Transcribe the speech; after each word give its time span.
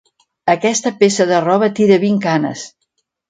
Aquesta 0.53 0.91
peça 1.03 1.27
de 1.31 1.43
roba 1.45 1.69
tira 1.81 2.01
vint 2.07 2.19
canes. 2.25 2.65